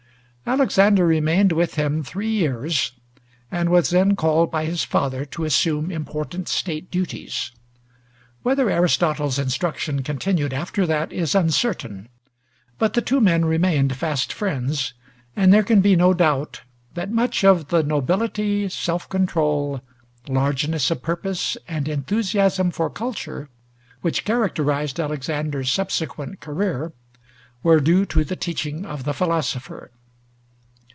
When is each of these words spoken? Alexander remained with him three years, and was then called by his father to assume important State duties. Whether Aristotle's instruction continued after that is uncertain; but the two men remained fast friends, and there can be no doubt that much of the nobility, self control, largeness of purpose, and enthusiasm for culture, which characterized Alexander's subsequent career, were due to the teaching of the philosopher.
Alexander 0.43 1.05
remained 1.07 1.53
with 1.53 1.75
him 1.75 2.03
three 2.03 2.29
years, 2.29 2.91
and 3.51 3.69
was 3.69 3.91
then 3.91 4.17
called 4.17 4.51
by 4.51 4.65
his 4.65 4.83
father 4.83 5.23
to 5.23 5.45
assume 5.45 5.89
important 5.91 6.49
State 6.49 6.91
duties. 6.91 7.51
Whether 8.43 8.69
Aristotle's 8.69 9.39
instruction 9.39 10.03
continued 10.03 10.51
after 10.51 10.85
that 10.87 11.13
is 11.13 11.35
uncertain; 11.35 12.09
but 12.79 12.95
the 12.95 13.01
two 13.03 13.21
men 13.21 13.45
remained 13.45 13.95
fast 13.95 14.33
friends, 14.33 14.93
and 15.37 15.53
there 15.53 15.63
can 15.63 15.79
be 15.79 15.95
no 15.95 16.11
doubt 16.13 16.63
that 16.95 17.11
much 17.11 17.45
of 17.45 17.69
the 17.69 17.81
nobility, 17.83 18.67
self 18.67 19.07
control, 19.07 19.79
largeness 20.27 20.91
of 20.91 21.01
purpose, 21.01 21.55
and 21.65 21.87
enthusiasm 21.87 22.71
for 22.71 22.89
culture, 22.89 23.47
which 24.01 24.25
characterized 24.25 24.99
Alexander's 24.99 25.71
subsequent 25.71 26.41
career, 26.41 26.91
were 27.63 27.79
due 27.79 28.05
to 28.07 28.23
the 28.25 28.35
teaching 28.35 28.85
of 28.85 29.03
the 29.05 29.13
philosopher. 29.13 29.91